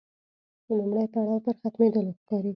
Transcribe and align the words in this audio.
لومړی 0.77 1.05
پړاو 1.13 1.43
پر 1.45 1.53
ختمېدلو 1.61 2.11
ښکاري. 2.19 2.49